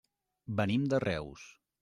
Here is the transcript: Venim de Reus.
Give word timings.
Venim 0.61 0.87
de 0.95 1.01
Reus. 1.05 1.47